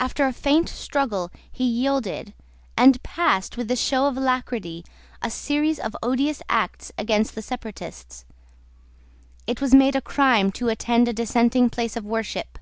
[0.00, 2.34] After a faint struggle he yielded,
[2.76, 4.84] and passed, with the show of alacrity,
[5.22, 8.24] a series of odious acts against the separatists.
[9.46, 12.58] It was made a crime to attend a dissenting place of worship.